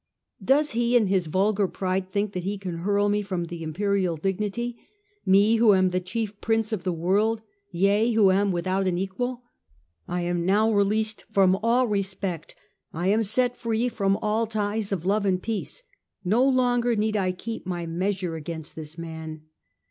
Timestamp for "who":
5.57-5.75, 8.13-8.31